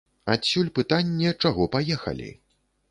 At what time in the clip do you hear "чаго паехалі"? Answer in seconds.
1.47-2.33